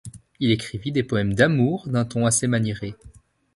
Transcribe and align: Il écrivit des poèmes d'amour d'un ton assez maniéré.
Il 0.39 0.49
écrivit 0.49 0.91
des 0.91 1.03
poèmes 1.03 1.35
d'amour 1.35 1.87
d'un 1.87 2.05
ton 2.05 2.25
assez 2.25 2.47
maniéré. 2.47 2.95